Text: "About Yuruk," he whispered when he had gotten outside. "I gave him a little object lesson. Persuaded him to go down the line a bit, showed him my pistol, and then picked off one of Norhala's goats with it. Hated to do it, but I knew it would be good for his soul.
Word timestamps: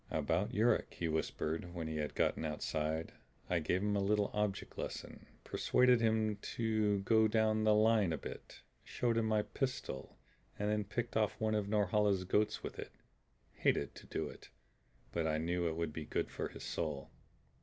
"About 0.09 0.51
Yuruk," 0.51 0.95
he 0.95 1.07
whispered 1.07 1.75
when 1.75 1.87
he 1.87 1.97
had 1.97 2.15
gotten 2.15 2.43
outside. 2.43 3.11
"I 3.51 3.59
gave 3.59 3.83
him 3.83 3.95
a 3.95 4.01
little 4.01 4.31
object 4.33 4.75
lesson. 4.75 5.27
Persuaded 5.43 6.01
him 6.01 6.37
to 6.37 7.01
go 7.01 7.27
down 7.27 7.65
the 7.65 7.75
line 7.75 8.11
a 8.11 8.17
bit, 8.17 8.61
showed 8.83 9.15
him 9.15 9.27
my 9.27 9.43
pistol, 9.43 10.17
and 10.57 10.71
then 10.71 10.85
picked 10.85 11.15
off 11.15 11.39
one 11.39 11.53
of 11.53 11.67
Norhala's 11.69 12.23
goats 12.23 12.63
with 12.63 12.79
it. 12.79 12.93
Hated 13.53 13.93
to 13.93 14.07
do 14.07 14.27
it, 14.27 14.49
but 15.11 15.27
I 15.27 15.37
knew 15.37 15.67
it 15.67 15.75
would 15.75 15.93
be 15.93 16.05
good 16.05 16.31
for 16.31 16.47
his 16.47 16.63
soul. 16.63 17.11